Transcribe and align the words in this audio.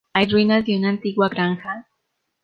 Hay 0.13 0.25
ruinas 0.25 0.65
de 0.65 0.75
una 0.75 0.89
antigua 0.89 1.29
granja. 1.29 1.87